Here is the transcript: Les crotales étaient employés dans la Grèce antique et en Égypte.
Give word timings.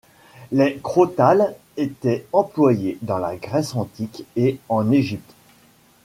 Les 0.51 0.77
crotales 0.79 1.53
étaient 1.77 2.25
employés 2.33 2.97
dans 3.03 3.19
la 3.19 3.35
Grèce 3.35 3.75
antique 3.75 4.25
et 4.35 4.57
en 4.67 4.91
Égypte. 4.91 5.31